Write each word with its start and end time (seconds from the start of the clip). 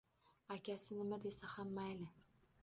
Akasi 0.55 0.89
nima 0.95 1.15
desa 1.23 1.45
ham 1.53 1.69
mayli 1.75 2.07